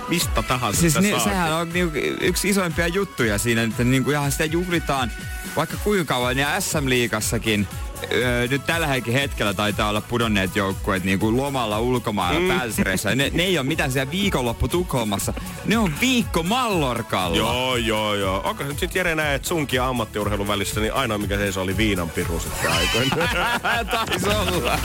mistä 0.08 0.44
tahansa 0.44 0.82
Siis 0.82 1.00
ni, 1.00 1.20
sehän 1.20 1.54
on 1.54 1.70
niinku 1.70 1.98
yksi 2.22 2.50
isoimpia 2.50 2.88
juttuja 2.88 3.38
siinä, 3.38 3.64
että 3.64 3.84
niinku 3.84 4.12
ihan 4.12 4.32
sitä 4.32 4.46
juhlitaan 4.46 5.12
vaikka 5.56 5.78
kuinka 5.84 6.14
kauan. 6.14 6.38
Ja 6.38 6.60
SM-liigassakin 6.60 7.68
öö, 8.12 8.48
nyt 8.48 8.66
tällä 8.66 8.88
hetkellä 8.88 9.54
taitaa 9.54 9.90
olla 9.90 10.02
pudonneet 10.02 10.56
joukkueet 10.56 11.04
niin 11.04 11.20
kuin 11.20 11.38
lomalla 11.38 11.80
ulkomailla 11.80 12.40
mm. 12.40 12.48
pääsreessä. 12.48 13.16
Ne, 13.16 13.32
ne 13.34 13.44
ei 13.44 13.58
ole 13.58 13.68
mitään 13.68 13.92
siellä 13.92 14.12
viikonloppu 14.12 14.68
Tukholmassa. 14.68 15.34
Ne 15.66 15.78
on 15.78 15.94
viikko 16.02 16.44
Mallorkalla. 16.44 17.38
Joo, 17.38 17.76
joo, 17.76 18.16
joo. 18.16 18.42
Onko 18.44 18.64
se 18.64 18.70
nyt 18.70 18.80
sit 18.80 18.96
Jere 18.96 19.16
näe, 19.16 19.36
että 19.36 19.48
sunkin 19.48 19.78
ja 19.78 19.88
ammattiurheilun 19.88 20.48
välissä, 20.48 20.80
niin 20.80 20.94
ainoa 20.94 21.18
mikä 21.18 21.52
se 21.52 21.60
oli 21.60 21.78
viinan 21.78 22.10
piru 22.10 22.40
sitten 22.40 22.72
aikoina. 22.72 23.30
Taisi 23.92 24.30
olla. 24.30 24.80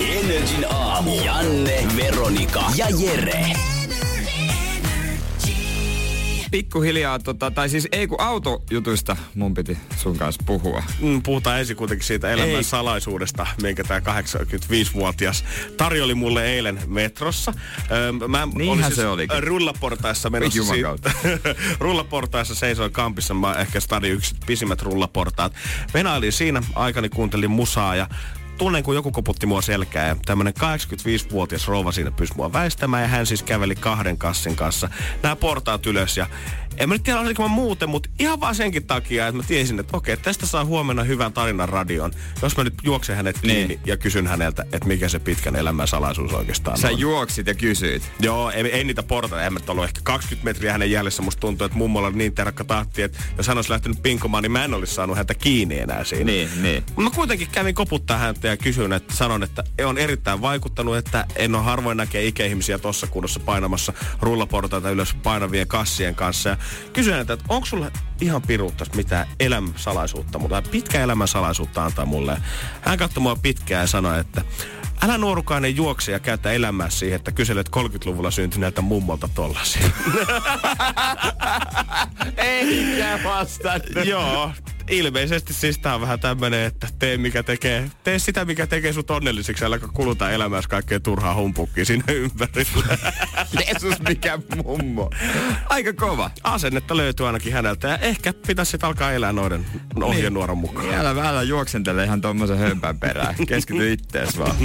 Energin 0.00 0.66
aamu. 0.70 1.20
Janne, 1.24 1.86
Veronika 1.96 2.64
ja 2.76 2.86
Jere. 2.98 3.73
Pikkuhiljaa, 6.54 7.18
tota, 7.18 7.50
tai 7.50 7.68
siis 7.68 7.88
ei 7.92 8.06
kun 8.06 8.20
autojutuista 8.20 9.16
mun 9.34 9.54
piti 9.54 9.78
sun 9.96 10.18
kanssa 10.18 10.42
puhua. 10.46 10.82
Mm, 11.00 11.22
puhutaan 11.22 11.58
ensin 11.58 11.76
kuitenkin 11.76 12.06
siitä 12.06 12.30
elämän 12.30 12.54
ei. 12.54 12.64
salaisuudesta, 12.64 13.46
minkä 13.62 13.84
tämä 13.84 14.00
85-vuotias 14.00 15.44
tarjoli 15.76 16.14
mulle 16.14 16.46
eilen 16.46 16.80
metrossa. 16.86 17.52
Öö, 17.90 18.12
mä 18.12 18.48
Niinhän 18.54 18.68
olin 18.68 18.84
siis 18.84 18.96
se 18.96 19.06
oli. 19.06 19.26
rullaportaissa 19.40 20.30
menossa 20.30 20.62
rullaportaissa 21.80 22.54
seisoin 22.54 22.92
kampissa, 22.92 23.34
mä 23.34 23.54
ehkä 23.54 23.80
stadi 23.80 24.08
yksi 24.08 24.34
pisimmät 24.46 24.82
rullaportaat. 24.82 25.52
Venailin 25.94 26.32
siinä, 26.32 26.62
aikani 26.74 27.08
kuuntelin 27.08 27.50
musaa 27.50 27.96
ja 27.96 28.08
tunnen, 28.58 28.82
kun 28.82 28.94
joku 28.94 29.10
koputti 29.10 29.46
mua 29.46 29.62
selkää. 29.62 30.16
Tämmönen 30.26 30.52
85-vuotias 30.56 31.68
rouva 31.68 31.92
siinä 31.92 32.10
pystyi 32.10 32.36
mua 32.36 32.52
väistämään 32.52 33.02
ja 33.02 33.08
hän 33.08 33.26
siis 33.26 33.42
käveli 33.42 33.74
kahden 33.74 34.18
kassin 34.18 34.56
kanssa. 34.56 34.88
Nämä 35.22 35.36
portaat 35.36 35.86
ylös 35.86 36.16
ja 36.16 36.26
en 36.78 36.88
mä 36.88 36.94
nyt 36.94 37.02
tiedä, 37.02 37.20
oliko 37.20 37.42
mä 37.42 37.48
muuten, 37.48 37.88
mutta 37.88 38.10
ihan 38.18 38.40
vaan 38.40 38.54
senkin 38.54 38.86
takia, 38.86 39.26
että 39.26 39.36
mä 39.36 39.42
tiesin, 39.46 39.80
että 39.80 39.96
okei, 39.96 40.16
tästä 40.16 40.46
saa 40.46 40.64
huomenna 40.64 41.04
hyvän 41.04 41.32
tarinan 41.32 41.68
radion. 41.68 42.12
Jos 42.42 42.56
mä 42.56 42.64
nyt 42.64 42.74
juoksen 42.82 43.16
hänet 43.16 43.36
niin. 43.42 43.56
kiinni 43.56 43.74
niin. 43.74 43.80
ja 43.86 43.96
kysyn 43.96 44.26
häneltä, 44.26 44.62
että 44.72 44.88
mikä 44.88 45.08
se 45.08 45.18
pitkän 45.18 45.56
elämän 45.56 45.88
salaisuus 45.88 46.32
oikeastaan 46.32 46.78
Sä 46.78 46.88
on. 46.88 46.98
juoksit 46.98 47.46
ja 47.46 47.54
kysyit. 47.54 48.12
Joo, 48.20 48.50
ei, 48.50 48.72
ei 48.72 48.84
niitä 48.84 49.02
portaita, 49.02 49.46
en 49.46 49.52
mä 49.52 49.60
ollut 49.68 49.84
ehkä 49.84 50.00
20 50.02 50.44
metriä 50.44 50.72
hänen 50.72 50.90
jäljessä. 50.90 51.22
Musta 51.22 51.40
tuntuu, 51.40 51.64
että 51.64 51.78
mummolla 51.78 52.08
oli 52.08 52.16
niin 52.16 52.34
terakka 52.34 52.64
tahti, 52.64 53.02
että 53.02 53.18
jos 53.36 53.48
hän 53.48 53.58
olisi 53.58 53.70
lähtenyt 53.70 54.02
pinkomaan, 54.02 54.42
niin 54.42 54.52
mä 54.52 54.64
en 54.64 54.74
olisi 54.74 54.94
saanut 54.94 55.16
häntä 55.16 55.34
kiinni 55.34 55.78
enää 55.78 56.04
siinä. 56.04 56.24
Niin, 56.24 56.48
niin. 56.62 56.84
Mä 56.96 57.10
kuitenkin 57.10 57.48
kävin 57.52 57.74
koputtaa 57.74 58.18
häntä 58.18 58.48
ja 58.48 58.56
kysyin, 58.56 58.92
että 58.92 59.14
sanon, 59.14 59.42
että 59.42 59.64
on 59.84 59.98
erittäin 59.98 60.40
vaikuttanut, 60.40 60.96
että 60.96 61.26
en 61.36 61.54
ole 61.54 61.62
harvoin 61.62 61.96
näkee 61.96 62.26
ikäihmisiä 62.26 62.78
tuossa 62.78 63.06
kunnossa 63.06 63.40
painamassa 63.40 63.92
rullaportaita 64.20 64.90
ylös 64.90 65.14
painavien 65.14 65.66
kassien 65.66 66.14
kanssa. 66.14 66.48
Ja 66.48 66.56
kysyin 66.92 67.16
häntä, 67.16 67.32
että 67.32 67.44
onko 67.48 67.66
sulla 67.66 67.90
ihan 68.20 68.42
piruutta 68.42 68.84
mitään 68.94 69.26
elämän 69.40 69.74
salaisuutta, 69.76 70.38
mutta 70.38 70.62
pitkä 70.62 71.00
elämän 71.00 71.28
salaisuutta 71.28 71.84
antaa 71.84 72.06
mulle. 72.06 72.38
Hän 72.80 72.98
katsoi 72.98 73.22
mua 73.22 73.36
pitkään 73.36 73.80
ja 73.80 73.86
sanoi, 73.86 74.20
että 74.20 74.44
älä 75.02 75.18
nuorukainen 75.18 75.76
juokse 75.76 76.12
ja 76.12 76.20
käytä 76.20 76.52
elämää 76.52 76.90
siihen, 76.90 77.16
että 77.16 77.32
kyselet 77.32 77.70
30-luvulla 77.76 78.30
syntyneeltä 78.30 78.80
mummolta 78.80 79.28
tollasia. 79.34 79.86
Eikä 82.36 83.20
vastannut. 83.24 84.04
Joo, 84.04 84.52
ilmeisesti 84.90 85.52
siis 85.52 85.78
tää 85.78 85.94
on 85.94 86.00
vähän 86.00 86.20
tämmönen, 86.20 86.66
että 86.66 86.88
tee 86.98 87.16
mikä 87.16 87.42
tekee, 87.42 87.90
tee 88.04 88.18
sitä 88.18 88.44
mikä 88.44 88.66
tekee 88.66 88.92
sut 88.92 89.10
onnelliseksi, 89.10 89.64
älä 89.64 89.78
kuluta 89.78 90.30
elämässä 90.30 90.68
kaikkea 90.68 91.00
turhaa 91.00 91.34
humpukkia 91.34 91.84
sinne 91.84 92.12
ympärillä. 92.12 92.98
Jeesus, 93.66 94.00
mikä 94.08 94.38
mummo. 94.64 95.10
Aika 95.68 95.92
kova. 95.92 96.30
Asennetta 96.42 96.96
löytyy 96.96 97.26
ainakin 97.26 97.52
häneltä 97.52 97.88
ja 97.88 97.98
ehkä 97.98 98.32
pitäisi 98.46 98.70
sitten 98.70 98.86
alkaa 98.86 99.12
elää 99.12 99.32
noiden 99.32 99.66
ohjenuoron 100.02 100.58
mukaan. 100.58 100.86
Niin, 100.86 100.98
älä 100.98 101.14
vähän 101.14 101.48
juoksentele 101.48 102.04
ihan 102.04 102.20
tommosen 102.20 102.58
hömpän 102.58 103.00
perään. 103.00 103.34
Keskity 103.46 103.92
ittees 103.92 104.38
vaan. 104.38 104.56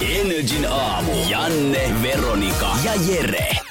Energin 0.00 0.66
aamu. 0.70 1.12
Janne, 1.28 1.94
Veronika 2.02 2.76
ja 2.84 2.92
Jere. 2.94 3.67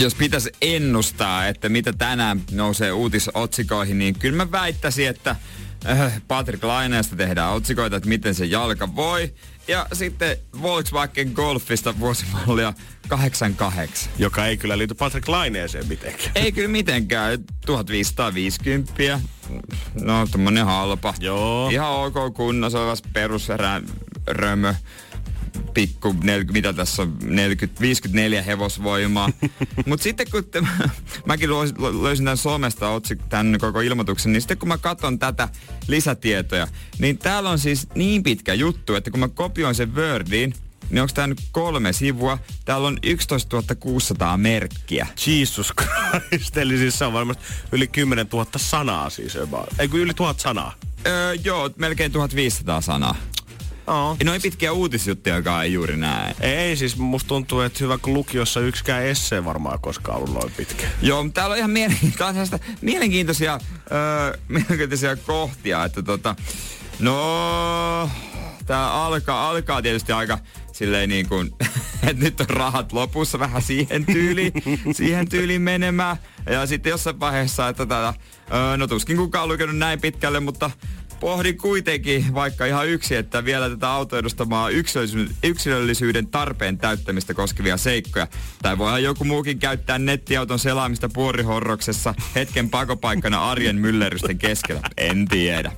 Jos 0.00 0.14
pitäisi 0.14 0.52
ennustaa, 0.62 1.46
että 1.46 1.68
mitä 1.68 1.92
tänään 1.92 2.42
nousee 2.50 2.92
uutisotsikoihin, 2.92 3.98
niin 3.98 4.18
kyllä 4.18 4.36
mä 4.36 4.52
väittäisin, 4.52 5.08
että 5.08 5.36
äh, 5.86 6.22
Patrick 6.28 6.64
Laineesta 6.64 7.16
tehdään 7.16 7.52
otsikoita, 7.52 7.96
että 7.96 8.08
miten 8.08 8.34
se 8.34 8.44
jalka 8.44 8.96
voi. 8.96 9.34
Ja 9.68 9.86
sitten 9.92 10.36
Volkswagen 10.62 11.32
Golfista 11.32 11.98
vuosimallia 11.98 12.72
88. 13.08 14.12
Joka 14.18 14.46
ei 14.46 14.56
kyllä 14.56 14.78
liity 14.78 14.94
Patrick 14.94 15.28
Laineeseen 15.28 15.88
mitenkään. 15.88 16.32
Ei 16.34 16.52
kyllä 16.52 16.68
mitenkään. 16.68 17.38
1550. 17.66 19.20
No, 19.94 20.26
tommonen 20.26 20.64
halpa. 20.64 21.14
Joo. 21.20 21.70
Ihan 21.70 21.90
ok 21.90 22.34
kunnossa 22.34 22.78
olevas 22.78 23.02
perusrömö 23.12 24.74
pikku, 25.74 26.14
40, 26.22 26.52
mitä 26.52 26.72
tässä 26.72 27.02
on, 27.02 27.16
40, 27.22 27.80
54 27.80 28.42
hevosvoimaa. 28.42 29.30
Mutta 29.86 30.02
sitten 30.02 30.30
kun 30.30 30.44
te, 30.44 30.62
mäkin 31.26 31.50
löysin 32.02 32.24
tämän 32.24 32.36
somesta 32.36 32.88
otsik, 32.88 33.18
tämän 33.28 33.58
koko 33.60 33.80
ilmoituksen, 33.80 34.32
niin 34.32 34.42
sitten 34.42 34.58
kun 34.58 34.68
mä 34.68 34.78
katson 34.78 35.18
tätä 35.18 35.48
lisätietoja, 35.88 36.68
niin 36.98 37.18
täällä 37.18 37.50
on 37.50 37.58
siis 37.58 37.86
niin 37.94 38.22
pitkä 38.22 38.54
juttu, 38.54 38.94
että 38.94 39.10
kun 39.10 39.20
mä 39.20 39.28
kopioin 39.28 39.74
sen 39.74 39.94
Wordiin, 39.94 40.54
niin 40.90 41.02
onko 41.02 41.14
tämä 41.14 41.26
nyt 41.26 41.40
kolme 41.52 41.92
sivua? 41.92 42.38
Täällä 42.64 42.88
on 42.88 42.98
11 43.02 43.74
600 43.74 44.36
merkkiä. 44.36 45.06
Jesus 45.26 45.72
Christ, 45.80 46.56
eli 46.56 46.78
siis 46.78 46.98
se 46.98 47.04
on 47.04 47.12
varmasti 47.12 47.44
yli 47.72 47.86
10 47.86 48.26
000 48.32 48.46
sanaa 48.56 49.10
siis. 49.10 49.38
Ei 49.78 49.88
kun 49.88 50.00
yli 50.00 50.14
tuhat 50.14 50.40
sanaa. 50.40 50.74
Öö, 51.06 51.34
joo, 51.44 51.70
melkein 51.76 52.12
1500 52.12 52.80
sanaa. 52.80 53.16
Oh. 53.90 54.16
Noin 54.24 54.42
pitkiä 54.42 54.72
uutisjuttuja 54.72 55.62
ei 55.62 55.72
juuri 55.72 55.96
näe. 55.96 56.34
Ei, 56.40 56.76
siis 56.76 56.96
musta 56.96 57.28
tuntuu, 57.28 57.60
että 57.60 57.78
hyvä 57.80 57.98
kun 57.98 58.14
lukiossa 58.14 58.60
yksikään 58.60 59.04
esse 59.04 59.44
varmaan 59.44 59.80
koskaan 59.80 60.18
ollut 60.18 60.34
noin 60.34 60.52
pitkä. 60.56 60.86
Joo, 61.02 61.24
mutta 61.24 61.40
täällä 61.40 61.52
on 61.52 61.58
ihan 61.58 61.70
mielenkiintoisia, 61.80 62.58
mielenkiintoisia, 62.80 63.60
öö, 63.92 64.38
mielenkiintoisia 64.48 65.16
kohtia, 65.16 65.84
että 65.84 66.02
tota, 66.02 66.36
no, 66.98 68.10
tää 68.66 68.92
alkaa, 68.92 69.50
alkaa 69.50 69.82
tietysti 69.82 70.12
aika 70.12 70.38
silleen 70.72 71.08
niin 71.08 71.28
kuin, 71.28 71.50
että 72.08 72.24
nyt 72.24 72.40
on 72.40 72.50
rahat 72.50 72.92
lopussa 72.92 73.38
vähän 73.38 73.62
siihen 73.62 74.06
tyyliin, 74.06 74.52
siihen 74.96 75.28
tyyliin 75.28 75.62
menemään. 75.62 76.16
Ja 76.50 76.66
sitten 76.66 76.90
jossain 76.90 77.20
vaiheessa, 77.20 77.68
että 77.68 77.86
tätä, 77.86 78.14
öö, 78.54 78.76
no 78.76 78.86
tuskin 78.86 79.16
kukaan 79.16 79.42
on 79.42 79.48
lukenut 79.48 79.76
näin 79.76 80.00
pitkälle, 80.00 80.40
mutta 80.40 80.70
pohdin 81.20 81.58
kuitenkin 81.58 82.34
vaikka 82.34 82.66
ihan 82.66 82.88
yksi, 82.88 83.14
että 83.14 83.44
vielä 83.44 83.70
tätä 83.70 83.90
autoedustamaa 83.90 84.68
yksilöllisyyden 85.42 86.26
tarpeen 86.26 86.78
täyttämistä 86.78 87.34
koskevia 87.34 87.76
seikkoja. 87.76 88.26
Tai 88.62 88.78
voihan 88.78 89.02
joku 89.02 89.24
muukin 89.24 89.58
käyttää 89.58 89.98
nettiauton 89.98 90.58
selaamista 90.58 91.08
puorihorroksessa 91.08 92.14
hetken 92.34 92.70
pakopaikkana 92.70 93.50
arjen 93.50 93.76
myllerrysten 93.76 94.38
keskellä. 94.38 94.82
En 94.96 95.28
tiedä. 95.28 95.72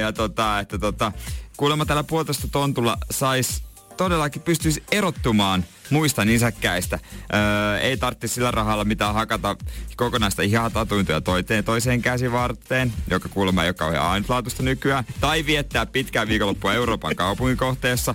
Ja 0.00 0.12
tota, 0.12 0.60
että 0.60 0.78
tota, 0.78 1.12
kuulemma 1.56 1.86
tällä 1.86 2.04
puolitoista 2.04 2.48
tontulla 2.48 2.98
sais 3.10 3.62
todellakin 3.96 4.42
pystyisi 4.42 4.82
erottumaan 4.92 5.64
muista 5.90 6.24
nisäkkäistä. 6.24 6.98
Öö, 7.34 7.78
ei 7.78 7.96
tarvitse 7.96 8.28
sillä 8.28 8.50
rahalla 8.50 8.84
mitään 8.84 9.14
hakata 9.14 9.56
kokonaista 9.96 10.42
ihatatuintoja 10.42 11.20
toiseen, 11.20 11.64
toiseen 11.64 12.02
käsivarteen, 12.02 12.92
joka 13.10 13.28
kuulemma 13.28 13.64
joka 13.64 13.86
on 13.86 13.96
ainutlaatuista 13.96 14.62
nykyään. 14.62 15.04
Tai 15.20 15.46
viettää 15.46 15.86
pitkää 15.86 16.28
viikonloppua 16.28 16.74
Euroopan 16.74 17.16
kaupungikohteessa, 17.16 18.14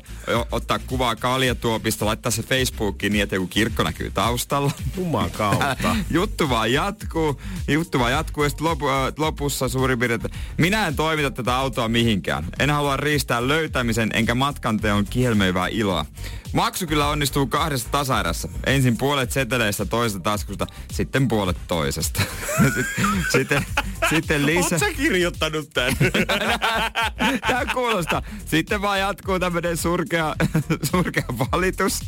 ottaa 0.51 0.79
kuvaa 0.79 1.15
kaljatuopista, 1.15 2.05
laittaa 2.05 2.31
se 2.31 2.43
Facebookiin 2.43 3.13
niin, 3.13 3.24
että 3.24 3.36
joku 3.36 3.47
kirkko 3.47 3.83
näkyy 3.83 4.12
taustalla. 4.12 4.71
Juman 4.97 5.31
kautta. 5.38 5.95
juttu 6.09 6.50
vaan 6.50 6.74
jatkuu, 6.74 7.41
juttu 7.67 8.00
vaan 8.00 8.12
jatkuu 8.12 8.43
ja 8.43 8.50
sitten 8.50 8.67
lopu, 8.67 8.86
lopussa 9.17 9.69
suurin 9.69 10.00
piirtein, 10.00 10.33
minä 10.57 10.88
en 10.88 10.95
toimita 10.95 11.31
tätä 11.31 11.55
autoa 11.55 11.88
mihinkään. 11.88 12.45
En 12.59 12.69
halua 12.69 12.97
riistää 12.97 13.47
löytämisen 13.47 14.09
enkä 14.13 14.36
matkanteon 14.36 15.05
kielmeivää 15.05 15.67
iloa. 15.67 16.05
Maksu 16.53 16.88
kyllä 16.88 17.07
onnistuu 17.07 17.47
kahdessa 17.57 17.89
tasaerässä. 17.91 18.49
Ensin 18.65 18.97
puolet 18.97 19.31
seteleistä 19.31 19.85
toisesta 19.85 20.19
taskusta, 20.19 20.67
sitten 20.91 21.27
puolet 21.27 21.57
toisesta. 21.67 22.21
sitten, 23.31 23.65
sitten 24.09 24.45
lisä... 24.45 24.75
Oletko 24.75 24.87
kirjoittanut 24.97 25.69
tän? 25.73 25.93
Tää 27.48 27.65
kuulostaa. 27.74 28.22
Sitten 28.46 28.82
vaan 28.82 29.00
jatkuu 29.00 29.39
tämmönen 29.39 29.77
surkea, 29.77 30.36
surkea 30.91 31.24
valitus. 31.51 32.00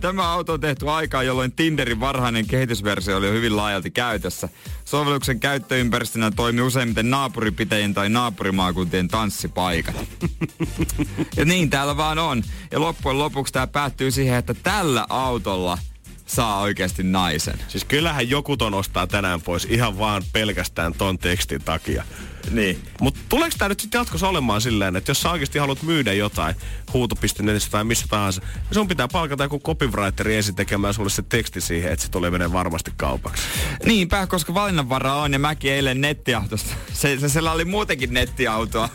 Tämä 0.00 0.32
auto 0.32 0.52
on 0.52 0.60
tehty 0.60 0.90
aikaa, 0.90 1.22
jolloin 1.22 1.52
Tinderin 1.52 2.00
varhainen 2.00 2.46
kehitysversio 2.46 3.16
oli 3.16 3.30
hyvin 3.30 3.56
laajalti 3.56 3.90
käytössä. 3.90 4.48
Sovelluksen 4.84 5.40
käyttöympäristönä 5.40 6.30
toimi 6.30 6.60
useimmiten 6.60 7.10
naapuripitäjien 7.10 7.94
tai 7.94 8.08
naapurimaakuntien 8.08 9.08
tanssipaikat. 9.08 9.96
ja 11.36 11.44
niin 11.44 11.70
täällä 11.70 11.96
vaan 11.96 12.18
on. 12.18 12.42
Ja 12.70 12.80
loppujen 12.80 13.18
lopuksi 13.18 13.52
tämä 13.52 13.66
päättyy 13.66 14.10
siihen, 14.10 14.38
että 14.38 14.54
tällä 14.54 15.06
autolla 15.08 15.78
saa 16.26 16.60
oikeasti 16.60 17.02
naisen. 17.02 17.58
Siis 17.68 17.84
kyllähän 17.84 18.30
joku 18.30 18.56
ton 18.56 18.74
ostaa 18.74 19.06
tänään 19.06 19.42
pois 19.42 19.64
ihan 19.64 19.98
vaan 19.98 20.22
pelkästään 20.32 20.94
ton 20.94 21.18
tekstin 21.18 21.62
takia. 21.62 22.04
Niin. 22.50 22.82
Mutta 23.00 23.20
tuleeko 23.28 23.54
tämä 23.58 23.68
nyt 23.68 23.80
sitten 23.80 23.98
jatkossa 23.98 24.28
olemaan 24.28 24.60
silleen, 24.60 24.96
että 24.96 25.10
jos 25.10 25.22
sä 25.22 25.30
oikeasti 25.30 25.58
haluat 25.58 25.82
myydä 25.82 26.12
jotain 26.12 26.56
huuto.netissä 26.92 27.70
tai 27.70 27.84
missä 27.84 28.06
tahansa, 28.10 28.40
niin 28.40 28.74
sun 28.74 28.88
pitää 28.88 29.08
palkata 29.12 29.42
joku 29.42 29.60
copywriteri 29.60 30.36
ensin 30.36 30.54
tekemään 30.54 30.94
sulle 30.94 31.10
se 31.10 31.22
teksti 31.22 31.60
siihen, 31.60 31.92
että 31.92 32.04
se 32.04 32.10
tulee 32.10 32.30
menee 32.30 32.52
varmasti 32.52 32.92
kaupaksi. 32.96 33.42
Niinpä, 33.84 34.26
koska 34.26 34.54
valinnanvara 34.54 35.14
on 35.14 35.32
ja 35.32 35.38
mäkin 35.38 35.72
eilen 35.72 36.00
nettiautosta. 36.00 36.74
Se, 36.92 37.20
se 37.20 37.28
siellä 37.28 37.52
oli 37.52 37.64
muutenkin 37.64 38.14
nettiautoa 38.14 38.88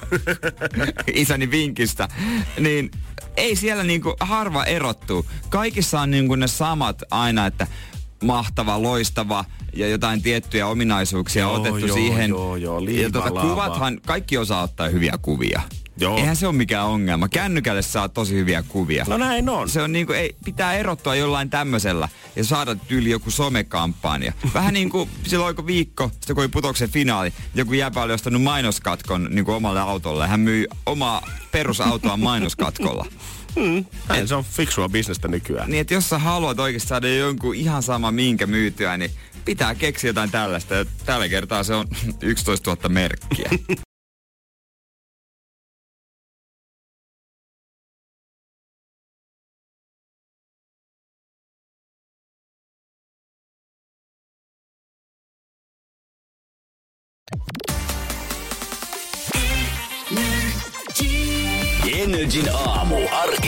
isäni 1.13 1.51
vinkistä. 1.51 2.07
Niin 2.59 2.91
ei 3.37 3.55
siellä 3.55 3.83
niinku 3.83 4.15
harva 4.19 4.63
erottuu. 4.63 5.25
Kaikissa 5.49 6.01
on 6.01 6.11
niinku 6.11 6.35
ne 6.35 6.47
samat 6.47 7.03
aina, 7.11 7.45
että 7.45 7.67
mahtava, 8.21 8.81
loistava 8.81 9.45
ja 9.73 9.87
jotain 9.87 10.21
tiettyjä 10.21 10.67
ominaisuuksia 10.67 11.41
joo, 11.41 11.53
otettu 11.53 11.85
joo, 11.85 11.95
siihen. 11.95 12.29
Joo, 12.29 12.55
joo, 12.55 12.79
ja 12.79 13.09
tuota, 13.09 13.31
kuvathan, 13.31 14.01
kaikki 14.05 14.37
osaa 14.37 14.63
ottaa 14.63 14.87
hyviä 14.87 15.13
kuvia. 15.21 15.61
Joo. 15.97 16.17
Eihän 16.17 16.35
se 16.35 16.47
ole 16.47 16.55
mikään 16.55 16.85
ongelma. 16.85 17.29
Kännykälle 17.29 17.81
saa 17.81 18.09
tosi 18.09 18.35
hyviä 18.35 18.63
kuvia. 18.67 19.05
No 19.07 19.17
näin 19.17 19.49
on. 19.49 19.69
Se 19.69 19.81
on 19.81 19.91
niinku, 19.91 20.13
ei, 20.13 20.35
pitää 20.45 20.73
erottua 20.73 21.15
jollain 21.15 21.49
tämmöisellä 21.49 22.09
ja 22.35 22.43
saada 22.43 22.75
yli 22.89 23.09
joku 23.09 23.31
somekampanja. 23.31 24.33
Vähän 24.53 24.73
niin 24.73 24.89
kuin 24.89 25.09
silloin 25.27 25.55
kun 25.55 25.67
viikko, 25.67 26.11
sitten 26.13 26.35
kun 26.35 26.43
oli 26.43 26.49
putoksen 26.49 26.89
finaali, 26.89 27.33
joku 27.55 27.73
jäpä 27.73 28.01
oli 28.01 28.13
ostanut 28.13 28.41
mainoskatkon 28.41 29.27
niin 29.31 29.45
kuin 29.45 29.55
omalle 29.55 29.79
autolle. 29.79 30.27
Hän 30.27 30.39
myi 30.39 30.67
omaa 30.85 31.29
perusautoa 31.51 32.17
mainoskatkolla. 32.17 33.05
Hmm, 33.55 33.85
näin 34.09 34.27
se 34.27 34.35
on 34.35 34.43
fiksua 34.43 34.89
bisnestä 34.89 35.27
nykyään. 35.27 35.69
Niin, 35.69 35.81
että 35.81 35.93
jos 35.93 36.09
sä 36.09 36.19
haluat 36.19 36.59
oikeasti 36.59 36.89
saada 36.89 37.07
jonkun 37.15 37.55
ihan 37.55 37.83
sama 37.83 38.11
minkä 38.11 38.47
myytyä, 38.47 38.97
niin 38.97 39.11
pitää 39.45 39.75
keksiä 39.75 40.09
jotain 40.09 40.31
tällaista. 40.31 40.75
Ja 40.75 40.85
tällä 41.05 41.29
kertaa 41.29 41.63
se 41.63 41.73
on 41.73 41.87
11 42.21 42.69
000 42.69 42.89
merkkiä. 42.89 43.49